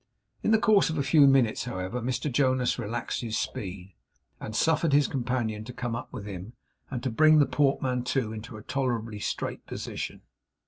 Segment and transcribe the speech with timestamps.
[0.41, 3.93] In the course of a few minutes, however, Mr Jonas relaxed his speed,
[4.39, 6.53] and suffered his companion to come up with him,
[6.89, 10.23] and to bring the portmanteau into a tolerably straight position.